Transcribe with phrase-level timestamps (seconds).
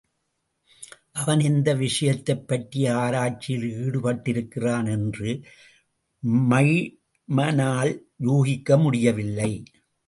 [1.11, 5.31] அவன் எந்த விஷயத்தைப்பற்றிய ஆராய்ச்சியில் ஈடுப்ட்டிருக்கிறான் என்று
[6.49, 7.93] மைமனால்
[8.17, 9.51] யூகிக்க முடியவில்லை.